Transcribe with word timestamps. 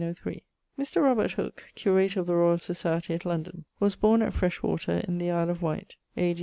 Mr. 0.79 0.95
Robert 1.03 1.33
Hooke, 1.33 1.63
curator 1.75 2.21
of 2.21 2.25
the 2.25 2.33
Royall 2.35 2.57
Societie 2.57 3.13
at 3.13 3.23
London, 3.23 3.65
was 3.79 3.95
borne 3.95 4.23
at 4.23 4.33
Freshwater 4.33 4.97
in 5.07 5.19
the 5.19 5.29
Isle 5.29 5.51
of 5.51 5.61
Wight, 5.61 5.95
A. 6.17 6.35